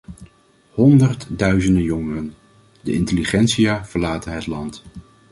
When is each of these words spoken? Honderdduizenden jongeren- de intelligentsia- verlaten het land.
Honderdduizenden 0.71 1.83
jongeren- 1.83 2.33
de 2.83 2.93
intelligentsia- 2.93 3.85
verlaten 3.85 4.33
het 4.33 4.47
land. 4.47 4.83